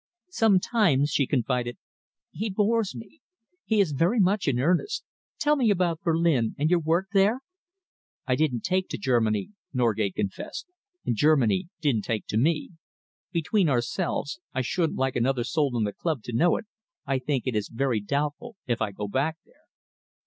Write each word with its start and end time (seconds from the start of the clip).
"Sometimes," 0.31 1.11
she 1.11 1.27
confided, 1.27 1.77
"he 2.31 2.49
bores 2.49 2.95
me. 2.95 3.19
He 3.65 3.79
is 3.79 3.91
so 3.91 3.97
very 3.97 4.19
much 4.19 4.47
in 4.47 4.57
earnest. 4.59 5.03
Tell 5.39 5.55
me 5.55 5.69
about 5.69 6.01
Berlin 6.01 6.55
and 6.57 6.71
your 6.71 6.79
work 6.79 7.09
there?" 7.13 7.41
"I 8.25 8.33
didn't 8.35 8.61
take 8.61 8.89
to 8.89 8.97
Germany," 8.97 9.49
Norgate 9.73 10.15
confessed, 10.15 10.65
"and 11.05 11.15
Germany 11.15 11.67
didn't 11.81 12.05
take 12.05 12.25
to 12.29 12.37
me. 12.37 12.71
Between 13.31 13.69
ourselves 13.69 14.39
I 14.55 14.61
shouldn't 14.63 14.97
like 14.97 15.15
another 15.15 15.43
soul 15.43 15.77
in 15.77 15.83
the 15.83 15.93
club 15.93 16.23
to 16.23 16.33
know 16.33 16.57
it 16.57 16.65
I 17.05 17.19
think 17.19 17.45
it 17.45 17.55
is 17.55 17.69
very 17.69 17.99
doubtful 17.99 18.55
if 18.65 18.81
I 18.81 18.89
go 18.93 19.07
back 19.07 19.37
there." 19.45 19.53